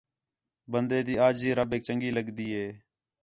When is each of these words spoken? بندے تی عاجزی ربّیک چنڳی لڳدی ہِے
بندے 0.71 0.99
تی 1.05 1.13
عاجزی 1.21 1.49
ربّیک 1.57 1.81
چنڳی 1.87 2.09
لڳدی 2.17 2.47
ہِے 2.55 2.67